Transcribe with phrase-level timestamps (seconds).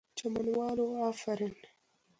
[0.17, 1.55] چمن والو آفرین!!